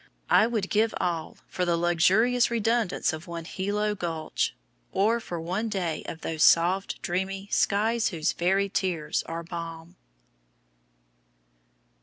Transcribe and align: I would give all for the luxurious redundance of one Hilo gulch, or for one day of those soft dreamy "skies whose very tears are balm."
I 0.31 0.47
would 0.47 0.71
give 0.71 0.95
all 0.99 1.37
for 1.47 1.63
the 1.63 1.77
luxurious 1.77 2.49
redundance 2.49 3.13
of 3.13 3.27
one 3.27 3.45
Hilo 3.45 3.93
gulch, 3.93 4.55
or 4.91 5.19
for 5.19 5.39
one 5.39 5.69
day 5.69 6.01
of 6.07 6.21
those 6.21 6.41
soft 6.41 6.99
dreamy 7.03 7.47
"skies 7.51 8.07
whose 8.07 8.33
very 8.33 8.67
tears 8.67 9.21
are 9.27 9.43
balm." 9.43 9.97